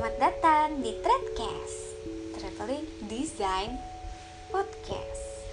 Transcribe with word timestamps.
Selamat 0.00 0.32
datang 0.32 0.80
di 0.80 0.96
Threadcast 0.96 1.92
Traveling 2.32 2.88
Design 3.04 3.76
Podcast. 4.48 5.44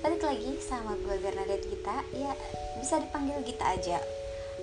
Balik 0.00 0.24
lagi 0.24 0.56
sama 0.64 0.96
gue 0.96 1.20
Bernadette 1.20 1.68
Gita. 1.68 2.00
Ya 2.16 2.32
bisa 2.80 3.04
dipanggil 3.04 3.44
Gita 3.44 3.68
aja. 3.68 4.00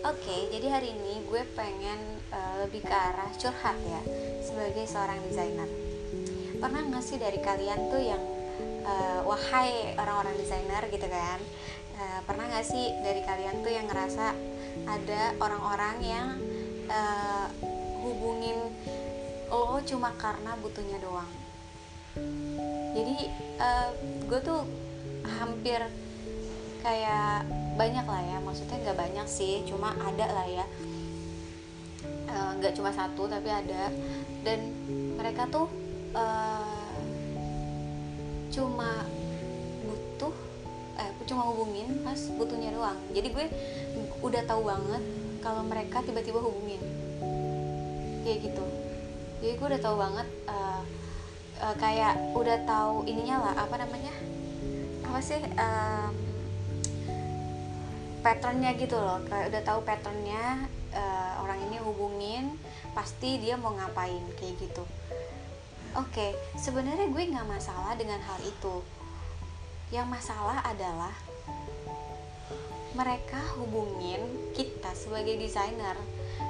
Oke, 0.02 0.50
jadi 0.50 0.73
hari 0.73 0.98
ini 0.98 1.21
gue 1.30 1.46
pengen 1.54 2.26
uh, 2.34 2.66
lebih 2.66 2.82
ke 2.82 2.89
arah 2.89 3.30
curhat 3.38 3.78
ya 3.86 4.02
Sebagai 4.42 4.89
seorang 4.89 5.21
desainer. 5.21 5.70
Pernah 6.57 6.89
gak 6.89 7.05
sih 7.05 7.21
dari 7.21 7.38
kalian 7.38 7.86
tuh 7.93 8.02
yang 8.02 8.23
uh, 8.82 9.30
Wahai 9.30 9.93
orang-orang 9.93 10.41
desainer 10.41 10.89
gitu 10.89 11.05
kan? 11.05 11.38
Uh, 12.02 12.25
Pernah 12.25 12.50
gak 12.50 12.66
sih 12.66 12.98
dari 13.05 13.21
kalian 13.21 13.61
tuh 13.61 13.77
yang 13.77 13.86
ngerasa 13.93 14.34
Ada 14.90 15.38
orang-orang 15.38 15.96
yang 16.02 16.27
uh, 16.90 17.38
lo 19.49 19.81
cuma 19.81 20.13
karena 20.17 20.53
butuhnya 20.62 21.02
doang. 21.02 21.31
Jadi 22.94 23.17
uh, 23.57 23.90
gue 24.30 24.40
tuh 24.41 24.62
hampir 25.26 25.81
kayak 26.80 27.44
banyak 27.76 28.05
lah 28.07 28.21
ya 28.23 28.38
maksudnya 28.40 28.77
nggak 28.81 28.98
banyak 28.98 29.27
sih 29.27 29.62
cuma 29.66 29.93
ada 29.98 30.27
lah 30.30 30.48
ya. 30.48 30.66
Eh, 32.30 32.52
nggak 32.62 32.71
uh, 32.73 32.76
cuma 32.77 32.91
satu 32.93 33.26
tapi 33.26 33.49
ada. 33.49 33.90
Dan 34.45 34.73
mereka 35.17 35.49
tuh 35.49 35.68
uh, 36.13 36.98
cuma 38.49 39.05
butuh 39.85 40.34
eh 40.99 41.12
cuma 41.29 41.43
hubungin 41.49 42.05
pas 42.05 42.20
butuhnya 42.38 42.73
doang. 42.73 42.99
Jadi 43.13 43.27
gue 43.34 43.45
udah 44.21 44.43
tahu 44.45 44.62
banget 44.68 45.04
kalau 45.41 45.63
mereka 45.66 46.04
tiba-tiba 46.05 46.38
hubungin. 46.41 46.81
Kayak 48.26 48.52
gitu 48.52 48.88
jadi 49.40 49.54
gue 49.55 49.68
udah 49.71 49.82
tahu 49.82 49.95
banget 49.95 50.27
uh, 50.51 50.84
uh, 51.63 51.76
kayak 51.79 52.20
udah 52.35 52.57
tahu 52.68 53.07
ininya 53.07 53.40
lah 53.40 53.54
apa 53.63 53.76
namanya? 53.79 54.12
Apa 55.07 55.20
sih 55.23 55.40
um, 55.40 56.12
patternnya 58.20 58.76
gitu 58.76 58.99
loh. 58.99 59.23
Kayak 59.31 59.55
udah 59.55 59.62
tahu 59.63 59.79
patternnya 59.87 60.68
uh, 60.91 61.31
orang 61.40 61.59
ini 61.71 61.77
hubungin 61.79 62.59
pasti 62.91 63.40
dia 63.40 63.55
mau 63.55 63.71
ngapain 63.71 64.23
kayak 64.35 64.59
gitu. 64.59 64.84
Oke 65.97 66.12
okay, 66.13 66.31
sebenarnya 66.59 67.07
gue 67.07 67.24
nggak 67.31 67.47
masalah 67.47 67.96
dengan 67.96 68.19
hal 68.19 68.40
itu. 68.44 68.84
Yang 69.90 70.07
masalah 70.19 70.62
adalah 70.68 71.16
mereka 72.94 73.40
hubungin 73.56 74.51
kita 74.51 74.91
sebagai 74.94 75.40
desainer 75.40 75.96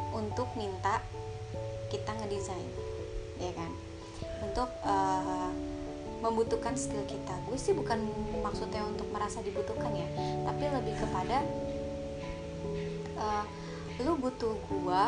untuk 0.09 0.49
minta 0.57 0.99
kita 1.89 2.11
ngedesain 2.21 2.69
ya 3.41 3.51
kan? 3.53 3.71
Untuk 4.45 4.69
uh, 4.87 5.51
membutuhkan 6.19 6.75
skill 6.75 7.03
kita. 7.07 7.35
Gue 7.47 7.55
sih 7.55 7.71
bukan 7.71 8.03
maksudnya 8.43 8.83
untuk 8.83 9.07
merasa 9.11 9.39
dibutuhkan 9.39 9.91
ya 9.95 10.07
tapi 10.43 10.67
lebih 10.67 10.95
kepada 10.99 11.43
uh, 13.19 13.45
lu 13.99 14.15
butuh 14.15 14.55
gue 14.55 15.03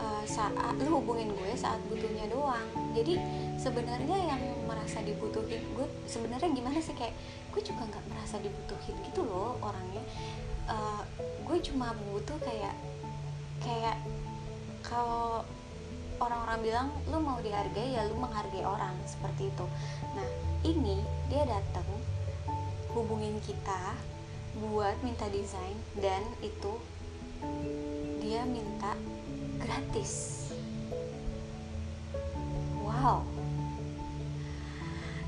uh, 0.00 0.24
saat 0.24 0.74
lu 0.80 1.00
hubungin 1.00 1.32
gue 1.32 1.50
saat 1.56 1.80
butuhnya 1.88 2.28
doang. 2.28 2.68
Jadi 2.92 3.16
sebenarnya 3.56 4.36
yang 4.36 4.42
merasa 4.68 5.00
dibutuhin 5.00 5.64
gue 5.76 5.86
sebenarnya 6.08 6.48
gimana 6.52 6.78
sih? 6.80 6.96
Kayak 6.96 7.16
gue 7.52 7.62
juga 7.64 7.88
nggak 7.88 8.04
merasa 8.12 8.36
dibutuhin 8.40 8.96
gitu 9.08 9.24
loh 9.24 9.56
orangnya. 9.64 10.04
Uh, 10.68 11.02
gue 11.48 11.58
cuma 11.72 11.92
butuh 12.12 12.36
kayak 12.40 12.76
kayak 13.64 13.96
kalau 14.84 15.46
orang-orang 16.22 16.58
bilang 16.62 16.88
lu 17.10 17.18
mau 17.18 17.38
dihargai 17.42 17.98
ya 17.98 18.06
lu 18.06 18.14
menghargai 18.18 18.62
orang 18.62 18.94
seperti 19.06 19.50
itu. 19.50 19.66
Nah 20.14 20.28
ini 20.62 21.02
dia 21.26 21.42
datang 21.46 21.86
hubungin 22.94 23.40
kita 23.42 23.96
buat 24.58 24.94
minta 25.00 25.26
desain 25.32 25.74
dan 25.98 26.22
itu 26.44 26.76
dia 28.22 28.46
minta 28.46 28.94
gratis. 29.58 30.46
Wow. 32.82 33.24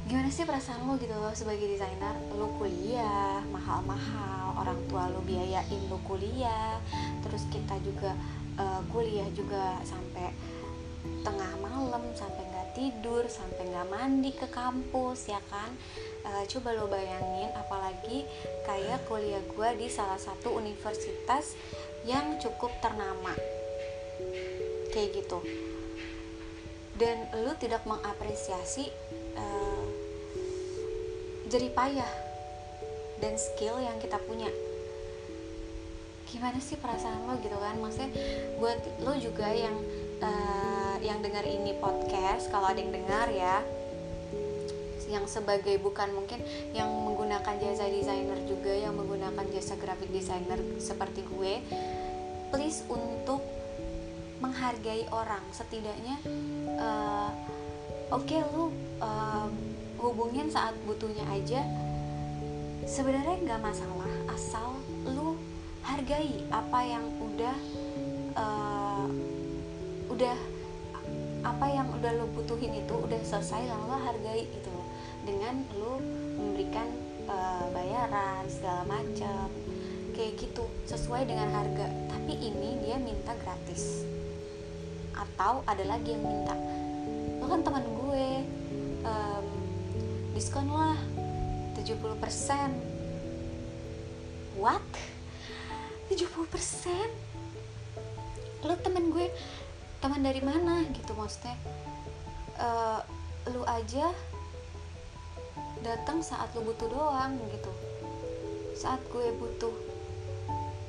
Gimana 0.04 0.28
sih 0.28 0.44
perasaan 0.44 0.84
lo 0.84 1.00
gitu 1.00 1.16
loh 1.16 1.32
sebagai 1.32 1.64
desainer? 1.64 2.14
Lo 2.36 2.52
kuliah 2.60 3.40
mahal-mahal 3.48 4.52
orang 4.60 4.78
tua 4.86 5.10
lo 5.10 5.24
biayain 5.24 5.82
lo 5.90 5.98
kuliah 6.06 6.78
terus 7.26 7.48
kita 7.50 7.74
juga 7.82 8.14
uh, 8.58 8.82
kuliah 8.90 9.26
juga 9.34 9.78
sampai 9.82 10.30
tengah 11.24 11.52
malam 11.60 12.00
sampai 12.16 12.44
nggak 12.48 12.68
tidur 12.72 13.24
sampai 13.28 13.68
nggak 13.68 13.88
mandi 13.92 14.32
ke 14.32 14.48
kampus 14.48 15.28
ya 15.30 15.40
kan? 15.52 15.70
Uh, 16.24 16.44
coba 16.48 16.72
lo 16.72 16.88
bayangin 16.88 17.52
apalagi 17.52 18.24
kayak 18.64 19.04
kuliah 19.04 19.40
gue 19.44 19.68
di 19.76 19.88
salah 19.92 20.16
satu 20.16 20.56
universitas 20.56 21.56
yang 22.08 22.40
cukup 22.40 22.72
ternama. 22.80 23.32
Kayak 24.92 25.24
gitu. 25.24 25.38
Dan 26.94 27.26
lo 27.42 27.52
tidak 27.58 27.82
mengapresiasi 27.84 28.86
uh, 29.34 29.84
jerih 31.50 31.74
payah 31.74 32.12
dan 33.18 33.34
skill 33.38 33.78
yang 33.82 33.98
kita 33.98 34.18
punya 34.24 34.48
gimana 36.34 36.58
sih 36.58 36.74
perasaan 36.74 37.30
lo 37.30 37.38
gitu 37.38 37.54
kan? 37.54 37.78
Maksudnya 37.78 38.10
buat 38.58 38.82
lo 39.06 39.14
juga 39.22 39.46
yang 39.54 39.78
uh, 40.18 40.98
yang 40.98 41.22
dengar 41.22 41.46
ini 41.46 41.78
podcast 41.78 42.50
kalau 42.50 42.74
ada 42.74 42.82
yang 42.82 42.90
dengar 42.90 43.30
ya 43.30 43.62
yang 45.04 45.30
sebagai 45.30 45.78
bukan 45.78 46.10
mungkin 46.10 46.42
yang 46.74 46.90
menggunakan 46.90 47.54
jasa 47.60 47.86
desainer 47.86 48.40
juga 48.50 48.72
yang 48.74 48.98
menggunakan 48.98 49.46
jasa 49.54 49.78
graphic 49.78 50.10
designer 50.10 50.58
seperti 50.82 51.22
gue 51.22 51.62
please 52.50 52.82
untuk 52.90 53.44
menghargai 54.42 55.06
orang. 55.14 55.44
Setidaknya 55.54 56.18
uh, 56.80 57.30
oke 58.10 58.26
okay, 58.26 58.42
lu 58.52 58.74
uh, 58.98 59.48
hubungin 60.02 60.50
saat 60.50 60.74
butuhnya 60.82 61.22
aja. 61.30 61.62
Sebenarnya 62.84 63.40
nggak 63.44 63.60
masalah 63.64 64.12
asal 64.34 64.76
lu 65.08 65.38
hargai 65.84 66.42
apa 66.48 66.78
yang 66.84 67.04
udah 67.20 67.56
uh, 68.34 69.06
udah 70.08 70.36
apa 71.44 71.66
yang 71.68 71.92
udah 71.92 72.12
lo 72.16 72.26
butuhin 72.32 72.72
itu 72.72 72.94
udah 72.96 73.20
selesai 73.20 73.68
lalu 73.68 73.84
lo 73.92 73.98
hargai 74.00 74.48
itu 74.48 74.76
dengan 75.28 75.60
lo 75.76 76.00
memberikan 76.40 76.88
uh, 77.28 77.68
bayaran 77.70 78.48
segala 78.48 78.88
macam 78.88 79.52
kayak 80.16 80.40
gitu 80.40 80.64
sesuai 80.88 81.26
dengan 81.28 81.50
harga. 81.52 81.90
Tapi 82.08 82.32
ini 82.38 82.80
dia 82.86 82.96
minta 82.96 83.34
gratis. 83.44 84.06
Atau 85.12 85.66
ada 85.68 85.84
lagi 85.84 86.16
yang 86.16 86.24
minta 86.24 86.56
lo 87.44 87.52
kan 87.52 87.60
teman 87.60 87.84
gue 87.84 88.28
um, 89.04 89.46
diskon 90.32 90.64
lah 90.72 90.96
70% 91.76 91.92
what 94.56 94.80
70% 96.08 98.64
lu 98.64 98.74
temen 98.80 99.12
gue 99.12 99.28
teman 100.00 100.24
dari 100.24 100.40
mana 100.40 100.84
gitu 100.92 101.12
maksudnya? 101.16 101.56
Uh, 102.60 103.00
lu 103.52 103.60
aja 103.68 104.12
datang 105.84 106.24
saat 106.24 106.48
lu 106.56 106.64
butuh 106.64 106.88
doang 106.88 107.36
gitu. 107.52 107.72
Saat 108.76 109.00
gue 109.12 109.32
butuh 109.36 109.72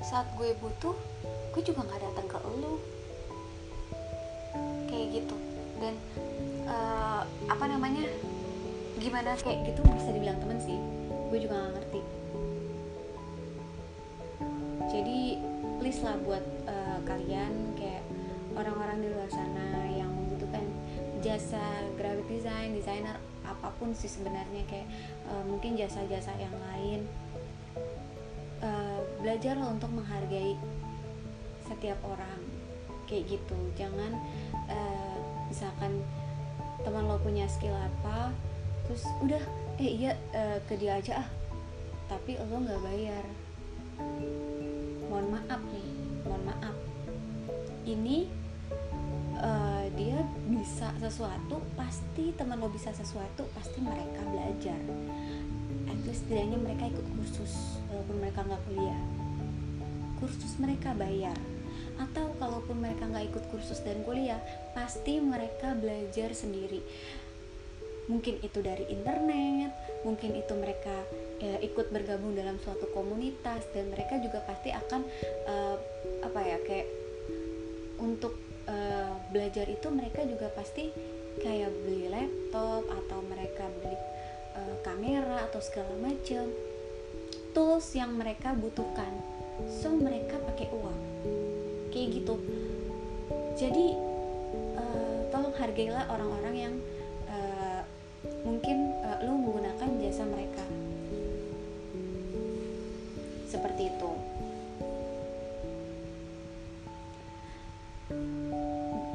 saat 0.04 0.28
gue 0.40 0.56
butuh 0.60 0.95
gue 1.51 1.62
juga 1.63 1.84
nggak 1.84 2.01
datang 2.12 2.28
ke 2.31 2.38
lu. 2.60 2.80
Kayak 4.88 5.07
gitu. 5.24 5.36
Dan 5.80 5.95
uh, 6.68 7.24
apa 7.51 7.66
namanya 7.68 8.07
gimana 9.00 9.36
kayak 9.40 9.68
gitu 9.68 9.84
bisa 9.84 10.12
dibilang 10.16 10.40
temen 10.40 10.60
sih. 10.63 10.80
Gue 11.28 11.44
juga 11.44 11.60
nggak 11.60 11.74
ngerti 11.75 12.15
please 15.95 16.12
lah 16.12 16.19
buat 16.27 16.44
uh, 16.68 17.00
kalian 17.07 17.71
kayak 17.80 18.03
orang-orang 18.51 19.00
di 19.00 19.15
luar 19.15 19.31
sana 19.31 19.88
yang 19.95 20.12
membutuhkan 20.12 20.68
jasa 21.24 21.88
graphic 21.95 22.27
design, 22.27 22.75
designer 22.75 23.15
apa 23.47 23.71
pun 23.80 23.95
sih 23.95 24.12
sebenarnya 24.12 24.59
kayak 24.68 24.92
uh, 25.31 25.39
mungkin 25.47 25.80
jasa-jasa 25.80 26.36
yang 26.36 26.51
lain. 26.51 27.07
Uh, 28.59 29.07
belajarlah 29.24 29.71
untuk 29.71 29.88
menghargai 29.95 30.59
setiap 31.63 31.95
orang 32.03 32.44
kayak 33.07 33.31
gitu. 33.31 33.56
Jangan 33.80 34.19
uh, 34.68 35.15
misalkan 35.47 36.03
teman 36.83 37.07
lo 37.07 37.24
punya 37.24 37.47
skill 37.47 37.71
apa 37.71 38.36
terus 38.83 39.07
udah 39.24 39.39
eh 39.80 39.95
iya 39.95 40.12
uh, 40.36 40.59
ke 40.68 40.75
dia 40.75 41.00
aja 41.00 41.24
ah 41.24 41.27
tapi 42.12 42.36
lo 42.36 42.59
nggak 42.59 42.83
bayar 42.83 43.24
mohon 45.16 45.32
maaf 45.32 45.64
nih 45.72 45.88
mohon 46.28 46.44
maaf. 46.44 46.76
Ini 47.88 48.28
uh, 49.40 49.88
dia 49.96 50.20
bisa 50.52 50.92
sesuatu 51.00 51.64
pasti 51.80 52.36
teman 52.36 52.60
lo 52.60 52.68
bisa 52.68 52.92
sesuatu 52.92 53.48
pasti 53.56 53.80
mereka 53.80 54.20
belajar. 54.28 54.76
At 55.88 55.96
least 56.04 56.28
setidaknya 56.28 56.60
mereka 56.60 56.92
ikut 56.92 57.08
kursus 57.16 57.80
walaupun 57.88 58.16
mereka 58.20 58.44
nggak 58.44 58.60
kuliah. 58.68 59.02
Kursus 60.20 60.60
mereka 60.60 60.92
bayar. 61.00 61.40
Atau 61.96 62.36
kalaupun 62.36 62.84
mereka 62.84 63.08
nggak 63.08 63.32
ikut 63.32 63.44
kursus 63.56 63.80
dan 63.88 64.04
kuliah 64.04 64.44
pasti 64.76 65.24
mereka 65.24 65.80
belajar 65.80 66.36
sendiri 66.36 66.84
mungkin 68.06 68.38
itu 68.46 68.62
dari 68.62 68.86
internet 68.90 69.74
mungkin 70.06 70.38
itu 70.38 70.54
mereka 70.54 70.94
ya, 71.42 71.57
ikut 71.66 71.90
bergabung 71.90 72.38
dalam 72.38 72.62
suatu 72.62 72.86
komunitas 72.94 73.66
dan 73.74 73.90
mereka 73.90 74.22
juga 74.22 74.46
pasti 74.46 74.69
akan 74.69 75.02
uh, 75.50 75.78
apa 76.22 76.40
ya 76.46 76.57
kayak 76.62 76.88
untuk 77.98 78.38
uh, 78.69 79.12
belajar 79.34 79.66
itu 79.66 79.88
mereka 79.90 80.22
juga 80.30 80.54
pasti 80.54 80.94
kayak 81.42 81.72
beli 81.84 82.07
laptop 82.07 82.86
atau 82.86 83.19
mereka 83.25 83.66
beli 83.81 83.98
uh, 84.56 84.75
kamera 84.86 85.44
atau 85.50 85.60
segala 85.60 85.94
macam. 86.00 86.48
Tools 87.56 87.88
yang 87.96 88.19
mereka 88.19 88.52
butuhkan. 88.52 89.16
So 89.72 89.96
mereka 89.96 90.36
pakai 90.44 90.68
uang. 90.75 91.00
Kayak 91.90 92.19
gitu. 92.19 92.36
Jadi 93.56 93.96
uh, 94.75 95.19
tolong 95.31 95.56
hargailah 95.56 96.12
orang-orang 96.12 96.56
yang 96.56 96.75
mungkin 98.45 98.94
uh, 99.01 99.18
lu 99.25 99.33
menggunakan 99.42 99.89
jasa 99.97 100.24
mereka. 100.30 100.62
Seperti 103.50 103.89
itu. 103.89 104.12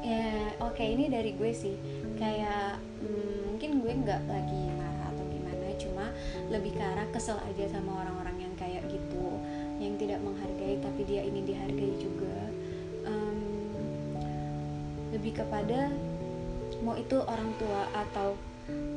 Ya 0.02 0.50
oke 0.58 0.74
okay, 0.74 0.98
ini 0.98 1.06
dari 1.06 1.38
gue 1.38 1.50
sih. 1.54 1.78
Kayak 2.18 2.82
hmm, 2.98 3.54
mungkin 3.54 3.70
gue 3.86 3.92
nggak 4.02 4.22
lagi 4.26 4.62
marah 4.74 5.14
atau 5.14 5.24
gimana 5.30 5.66
cuma 5.78 6.06
lebih 6.50 6.74
ke 6.74 6.82
arah 6.82 7.06
kesel 7.14 7.38
aja 7.46 7.70
sama 7.70 8.02
orang-orang 8.02 8.50
yang 8.50 8.54
kayak 8.58 8.82
gitu 8.90 9.38
yang 9.78 9.94
tidak 9.96 10.18
menghargai 10.20 10.76
tapi 10.82 11.06
dia 11.06 11.22
ini 11.22 11.46
dihargai 11.46 11.94
juga. 12.02 12.36
Um, 13.06 13.38
lebih 15.14 15.38
kepada 15.38 15.94
mau 16.82 16.96
itu 16.96 17.16
orang 17.22 17.50
tua 17.60 17.86
atau 17.94 18.34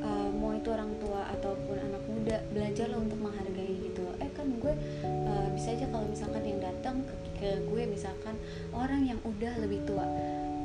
uh, 0.03 0.29
mau 0.35 0.51
itu 0.53 0.69
orang 0.69 0.91
tua 0.99 1.25
ataupun 1.33 1.75
anak 1.79 2.03
muda 2.05 2.37
belajarlah 2.51 2.99
untuk 2.99 3.19
menghargai 3.19 3.75
gitu. 3.89 4.05
Eh 4.19 4.29
kan 4.35 4.47
gue 4.47 4.73
uh, 5.05 5.47
bisa 5.55 5.73
aja 5.73 5.87
kalau 5.89 6.07
misalkan 6.07 6.43
yang 6.43 6.59
datang 6.59 6.95
ke, 7.07 7.15
ke 7.39 7.49
gue 7.67 7.83
misalkan 7.87 8.35
orang 8.75 9.07
yang 9.07 9.19
udah 9.23 9.53
lebih 9.63 9.81
tua. 9.87 10.05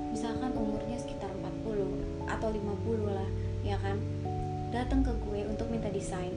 Misalkan 0.08 0.56
umurnya 0.56 0.96
sekitar 0.96 1.28
40 1.64 2.28
atau 2.28 2.48
50 2.48 3.08
lah 3.08 3.30
ya 3.62 3.76
kan? 3.80 3.96
Datang 4.68 5.00
ke 5.04 5.12
gue 5.24 5.48
untuk 5.48 5.68
minta 5.72 5.88
desain 5.88 6.32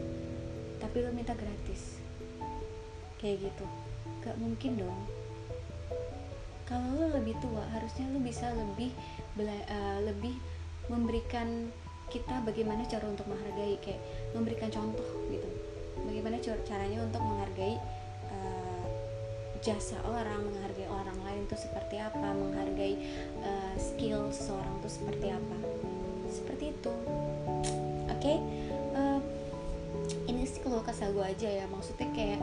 tapi 0.81 1.06
lo 1.06 1.13
minta 1.13 1.38
gratis. 1.38 2.01
Kayak 3.21 3.47
gitu. 3.47 3.65
Gak 4.25 4.35
mungkin 4.41 4.81
dong. 4.81 5.01
Kalau 6.65 6.89
lo 6.97 7.07
lebih 7.13 7.38
tua 7.38 7.62
harusnya 7.69 8.09
lo 8.09 8.19
bisa 8.19 8.50
lebih 8.51 8.89
uh, 9.38 10.00
lebih 10.01 10.33
memberikan 10.89 11.69
kita 12.11 12.43
bagaimana 12.43 12.83
cara 12.83 13.07
untuk 13.07 13.23
menghargai 13.31 13.79
kayak 13.79 14.01
memberikan 14.35 14.67
contoh 14.67 15.07
gitu. 15.31 15.47
Bagaimana 16.03 16.37
caranya 16.43 16.99
untuk 17.07 17.23
menghargai 17.23 17.79
uh, 18.27 18.85
jasa 19.63 19.95
orang 20.03 20.43
menghargai 20.43 20.87
orang 20.91 21.17
lain 21.23 21.41
itu 21.47 21.55
seperti 21.55 22.03
apa 22.03 22.27
menghargai 22.35 22.93
uh, 23.47 23.73
skill 23.79 24.27
seseorang 24.35 24.75
itu 24.83 24.89
seperti 24.91 25.27
apa. 25.31 25.57
Seperti 26.27 26.63
itu. 26.75 26.93
Oke? 28.11 28.19
Okay? 28.19 28.37
uh, 28.91 28.99
eh, 28.99 29.19
ini 30.27 30.43
sih 30.43 30.59
kalau 30.59 30.83
kesal 30.83 31.15
gue 31.15 31.23
aja 31.23 31.47
ya. 31.47 31.65
Maksudnya 31.71 32.11
kayak 32.11 32.39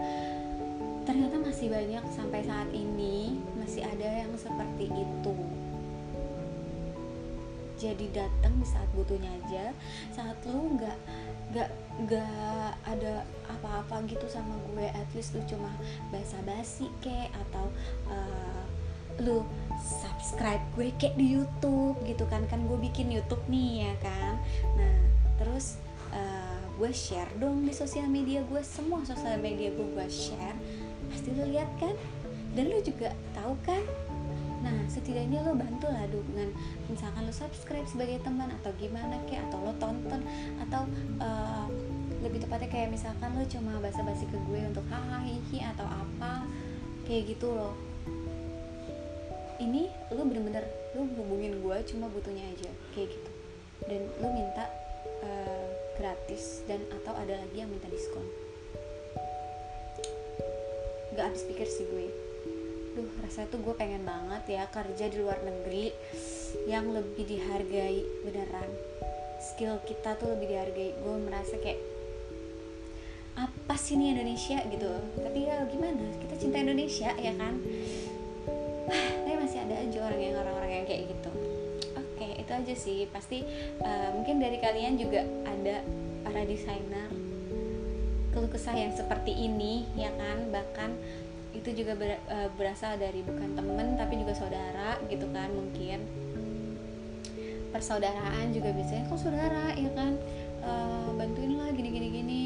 ternyata 1.04 1.40
masih 1.40 1.72
banyak 1.72 2.04
sampai 2.12 2.40
saat 2.44 2.68
ini 2.72 3.40
masih 3.56 3.80
ada 3.80 4.08
yang 4.24 4.32
seperti 4.36 4.92
itu 4.92 5.36
jadi 7.78 8.06
datang 8.10 8.52
di 8.58 8.66
saat 8.66 8.90
butuhnya 8.92 9.30
aja 9.46 9.70
saat 10.10 10.36
lu 10.50 10.74
nggak 10.74 10.98
nggak 11.54 11.70
nggak 12.04 12.70
ada 12.84 13.24
apa-apa 13.48 14.04
gitu 14.10 14.26
sama 14.28 14.52
gue 14.74 14.86
at 14.90 15.08
least 15.16 15.32
lu 15.32 15.42
cuma 15.48 15.72
basa-basi 16.12 16.92
kek 17.00 17.32
atau 17.48 17.66
uh, 18.10 18.64
lu 19.18 19.42
subscribe 19.82 20.62
gue 20.78 20.94
kayak 20.98 21.18
di 21.18 21.38
YouTube 21.38 21.98
gitu 22.06 22.22
kan 22.30 22.46
kan 22.46 22.62
gue 22.66 22.78
bikin 22.78 23.10
YouTube 23.10 23.42
nih 23.50 23.90
ya 23.90 23.94
kan. 24.02 24.34
Nah 24.78 24.98
terus 25.38 25.78
uh, 26.14 26.62
gue 26.78 26.90
share 26.94 27.30
dong 27.42 27.66
di 27.66 27.74
sosial 27.74 28.06
media 28.06 28.42
gue 28.46 28.62
semua 28.62 29.02
sosial 29.02 29.38
media 29.42 29.74
gue 29.74 29.86
gue 29.86 30.06
share 30.10 30.58
pasti 31.10 31.34
lu 31.34 31.50
lihat 31.50 31.70
kan? 31.82 31.94
Dan 32.54 32.70
lu 32.70 32.78
juga 32.82 33.14
tahu 33.34 33.54
kan 33.66 33.82
nah 34.58 34.74
setidaknya 34.90 35.44
lo 35.46 35.54
bantu 35.54 35.86
lah 35.86 36.04
dengan 36.10 36.50
misalkan 36.90 37.22
lo 37.26 37.32
subscribe 37.34 37.86
sebagai 37.86 38.18
teman 38.26 38.50
atau 38.62 38.74
gimana 38.76 39.18
kayak 39.30 39.46
atau 39.50 39.58
lo 39.62 39.72
tonton 39.78 40.20
atau 40.66 40.82
uh, 41.22 41.66
lebih 42.20 42.42
tepatnya 42.42 42.66
kayak 42.66 42.88
misalkan 42.90 43.30
lo 43.38 43.46
cuma 43.46 43.78
basa-basi 43.78 44.26
ke 44.26 44.38
gue 44.50 44.60
untuk 44.66 44.82
hahaha 44.90 45.22
hihi 45.22 45.62
atau 45.76 45.86
apa 45.86 46.42
kayak 47.06 47.36
gitu 47.36 47.54
loh 47.54 47.78
ini 49.58 49.90
lo 50.14 50.22
bener-bener 50.22 50.64
lo 50.94 51.02
hubungin 51.18 51.58
gue 51.60 51.76
cuma 51.90 52.06
butuhnya 52.08 52.46
aja 52.54 52.70
kayak 52.94 53.10
gitu. 53.10 53.30
Dan 53.90 54.06
lo 54.22 54.28
minta 54.30 54.70
uh, 55.22 55.66
gratis 55.98 56.62
dan 56.70 56.82
atau 57.02 57.14
ada 57.18 57.34
lagi 57.38 57.56
yang 57.58 57.70
minta 57.70 57.90
diskon. 57.90 58.24
Gak 61.18 61.34
habis 61.34 61.42
pikir 61.50 61.66
sih 61.66 61.86
gue 61.90 62.27
duh 62.98 63.10
rasanya 63.22 63.54
tuh 63.54 63.62
gue 63.62 63.74
pengen 63.78 64.02
banget 64.02 64.58
ya 64.58 64.66
kerja 64.66 65.06
di 65.06 65.16
luar 65.22 65.38
negeri 65.46 65.94
yang 66.66 66.90
lebih 66.90 67.30
dihargai 67.30 68.02
beneran. 68.26 68.70
Skill 69.38 69.78
kita 69.86 70.18
tuh 70.18 70.34
lebih 70.34 70.50
dihargai. 70.50 70.98
Gue 70.98 71.16
merasa 71.22 71.54
kayak 71.62 71.78
apa 73.38 73.74
sih 73.78 73.94
ini 73.94 74.18
Indonesia? 74.18 74.58
gitu. 74.66 74.90
Tapi 75.14 75.38
ya 75.46 75.62
gimana? 75.70 76.10
Kita 76.18 76.34
cinta 76.42 76.58
Indonesia 76.58 77.14
ya 77.14 77.32
kan? 77.38 77.54
Tapi 78.90 79.36
masih 79.38 79.62
ada 79.62 79.74
aja 79.78 79.98
orang 80.02 80.18
yang 80.18 80.34
orang-orang 80.42 80.70
yang 80.82 80.86
kayak 80.90 81.02
gitu. 81.14 81.30
Oke 81.94 82.26
itu 82.34 82.50
aja 82.50 82.74
sih. 82.74 82.98
Pasti 83.14 83.46
uh, 83.78 84.10
mungkin 84.18 84.42
dari 84.42 84.58
kalian 84.58 84.98
juga 84.98 85.22
ada 85.46 85.86
para 86.26 86.42
desainer 86.42 87.14
keluh 88.34 88.50
kesah 88.50 88.74
yang 88.74 88.90
seperti 88.90 89.30
ini 89.38 89.86
ya 89.94 90.10
kan? 90.18 90.50
Bahkan 90.50 90.90
itu 91.56 91.72
juga 91.72 91.96
ber, 91.96 92.20
uh, 92.28 92.48
berasal 92.60 93.00
dari 93.00 93.24
bukan 93.24 93.56
temen 93.56 93.96
tapi 93.96 94.20
juga 94.20 94.36
saudara 94.36 95.00
gitu 95.08 95.24
kan 95.32 95.48
mungkin. 95.48 96.04
Persaudaraan 97.72 98.52
juga 98.52 98.72
biasanya 98.72 99.08
kok 99.08 99.20
saudara? 99.20 99.72
Ya 99.76 99.90
kan? 99.96 100.16
Uh, 100.60 101.10
bantuin 101.16 101.56
lah 101.56 101.72
gini 101.72 101.88
gini 101.88 102.08
gini. 102.12 102.44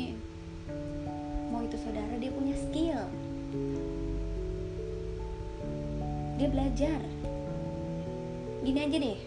Mau 1.50 1.66
itu 1.66 1.74
saudara 1.82 2.14
dia 2.18 2.30
punya 2.30 2.54
skill. 2.54 3.00
Dia 6.38 6.48
belajar. 6.50 7.00
Gini 8.62 8.78
aja 8.78 8.96
deh. 8.98 9.20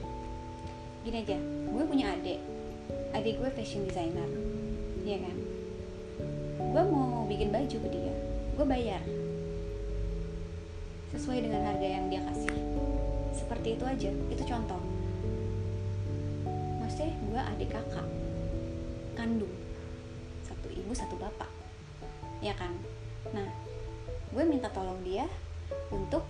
Gini 1.03 1.17
aja. 1.19 1.37
Gue 1.67 1.83
punya 1.83 2.15
adik. 2.15 2.39
Adik 3.11 3.39
gue 3.39 3.49
fashion 3.51 3.83
designer. 3.87 4.27
Ya 5.03 5.19
kan? 5.19 5.35
Gue 6.59 6.83
mau 6.87 7.27
bikin 7.27 7.51
baju 7.51 7.75
ke 7.75 7.87
dia. 7.91 8.15
Gue 8.55 8.67
bayar 8.67 9.03
sesuai 11.15 11.47
dengan 11.47 11.63
harga 11.63 11.87
yang 11.87 12.05
dia 12.11 12.21
kasih. 12.27 12.51
Seperti 13.31 13.79
itu 13.79 13.83
aja 13.87 14.11
itu 14.11 14.43
contoh. 14.43 14.81
Maksudnya 16.83 17.15
gue 17.15 17.41
adik 17.55 17.69
kakak 17.71 18.07
kandung 19.15 19.51
satu 20.43 20.67
ibu 20.75 20.91
satu 20.91 21.15
bapak 21.15 21.47
ya 22.43 22.51
kan? 22.59 22.75
Nah 23.31 23.47
gue 24.35 24.43
minta 24.43 24.67
tolong 24.67 24.99
dia 25.07 25.23
untuk 25.89 26.27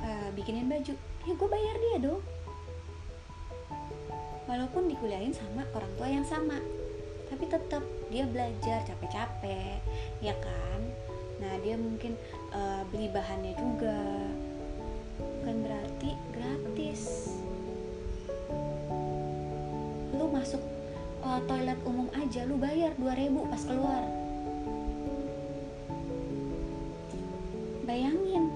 uh, 0.00 0.28
bikinin 0.32 0.66
baju. 0.66 0.96
Ya 1.28 1.32
gue 1.36 1.48
bayar 1.52 1.76
dia 1.76 1.96
dong. 2.08 2.24
Walaupun 4.48 4.88
dikuliahin 4.88 5.36
sama 5.36 5.62
orang 5.76 5.92
tua 6.00 6.08
yang 6.08 6.26
sama 6.26 6.58
tapi 7.30 7.46
tetap 7.46 7.84
dia 8.10 8.26
belajar 8.26 8.82
capek-capek 8.88 9.78
ya 10.24 10.34
kan? 10.40 10.80
Nah 11.38 11.52
dia 11.62 11.78
mungkin 11.78 12.18
uh, 12.54 12.82
beli 12.92 13.08
bahannya 13.10 13.54
juga. 13.58 13.98
Bukan 15.18 15.56
berarti 15.64 16.10
gratis. 16.34 17.34
Lu 20.14 20.26
masuk 20.30 20.62
uh, 21.24 21.40
toilet 21.46 21.80
umum 21.86 22.08
aja 22.14 22.46
lu 22.46 22.60
bayar 22.60 22.94
2000 22.98 23.50
pas 23.50 23.62
keluar. 23.66 24.02
Bayangin 27.88 28.46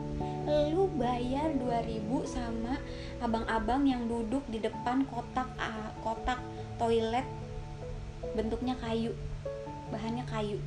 lu 0.45 0.87
bayar 0.95 1.25
bayar 1.35 1.51
2000 1.61 2.31
sama 2.31 2.79
abang-abang 3.19 3.83
yang 3.85 4.07
duduk 4.07 4.41
di 4.47 4.63
depan 4.63 5.03
kotak 5.11 5.51
uh, 5.59 5.91
kotak 6.01 6.39
toilet 6.79 7.27
bentuknya 8.39 8.79
kayu 8.79 9.11
bahannya 9.91 10.25
kayu 10.31 10.63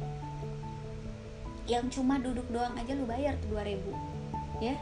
yang 1.67 1.91
cuma 1.91 2.15
duduk 2.17 2.47
doang 2.47 2.73
aja 2.79 2.95
lu 2.95 3.03
bayar 3.03 3.35
tuh 3.43 3.59
2000 3.59 4.63
ya? 4.63 4.75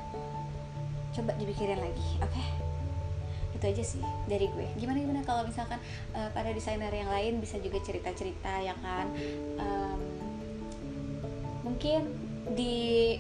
Coba 1.18 1.34
dipikirin 1.36 1.82
lagi 1.82 2.08
oke? 2.22 2.30
Okay? 2.30 2.66
itu 3.56 3.66
aja 3.72 3.84
sih 3.88 4.04
dari 4.28 4.52
gue. 4.52 4.68
Gimana 4.78 5.00
gimana? 5.00 5.22
Kalau 5.24 5.48
misalkan 5.48 5.80
uh, 6.12 6.30
pada 6.36 6.52
desainer 6.52 6.92
yang 6.92 7.08
lain 7.08 7.40
bisa 7.40 7.56
juga 7.58 7.80
cerita 7.82 8.12
cerita 8.12 8.52
ya 8.60 8.76
kan? 8.84 9.08
Um, 9.58 10.00
mungkin 11.64 12.14
di 12.54 13.18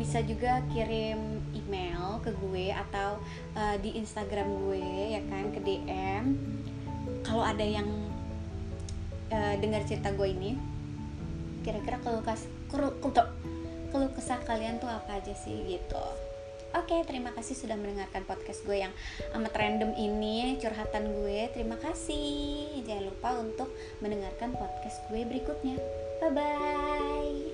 bisa 0.00 0.24
juga 0.24 0.64
kirim 0.72 1.44
email 1.54 2.18
ke 2.24 2.34
gue 2.34 2.72
atau 2.72 3.20
uh, 3.54 3.76
di 3.78 4.00
Instagram 4.00 4.48
gue 4.66 4.82
ya 5.14 5.22
kan? 5.28 5.52
Ke 5.52 5.60
DM 5.60 6.24
kalau 7.22 7.44
ada 7.44 7.62
yang 7.62 7.86
uh, 9.30 9.54
dengar 9.60 9.84
cerita 9.84 10.10
gue 10.10 10.28
ini 10.32 10.71
kira-kira 11.62 11.98
kas 12.26 12.46
kalau 12.68 14.08
kesah 14.16 14.40
kalian 14.44 14.80
tuh 14.82 14.88
apa 14.90 15.22
aja 15.22 15.34
sih 15.36 15.62
gitu 15.66 16.04
Oke, 16.72 16.96
okay, 16.96 17.00
terima 17.04 17.28
kasih 17.36 17.52
sudah 17.52 17.76
mendengarkan 17.76 18.24
podcast 18.24 18.64
gue 18.64 18.80
yang 18.80 18.96
amat 19.36 19.52
random 19.60 19.92
ini, 19.92 20.56
curhatan 20.56 21.12
gue. 21.20 21.52
Terima 21.52 21.76
kasih. 21.76 22.80
Jangan 22.88 23.12
lupa 23.12 23.28
untuk 23.44 23.68
mendengarkan 24.00 24.56
podcast 24.56 25.04
gue 25.12 25.20
berikutnya. 25.20 25.76
Bye 26.24 26.32
bye. 26.32 27.51